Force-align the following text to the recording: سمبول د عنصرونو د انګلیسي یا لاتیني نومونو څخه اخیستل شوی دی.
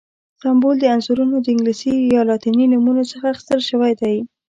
سمبول 0.41 0.75
د 0.79 0.85
عنصرونو 0.95 1.35
د 1.41 1.47
انګلیسي 1.53 1.93
یا 2.15 2.21
لاتیني 2.29 2.65
نومونو 2.71 3.03
څخه 3.11 3.25
اخیستل 3.33 3.59
شوی 3.69 3.93
دی. 4.01 4.15